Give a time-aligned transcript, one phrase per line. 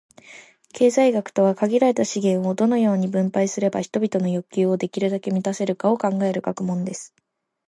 [0.73, 7.13] 経済学とは、「限られた資源を、どのように分配すれば人々の欲求をできるだけ満たせるか」を考える学問です。